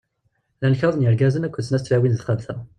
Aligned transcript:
Llan 0.57 0.77
kraḍ 0.79 0.95
n 0.97 1.03
yirgazen 1.03 1.47
akked 1.47 1.61
d 1.61 1.65
snat 1.67 1.81
n 1.83 1.85
tlawin 1.85 2.11
deg 2.13 2.19
texxamt-a. 2.19 2.55